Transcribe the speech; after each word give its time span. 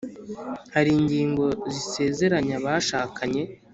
hari 0.73 0.89
ingingo 0.99 1.45
isezeranya 1.71 2.55
abashakanye 2.59 3.43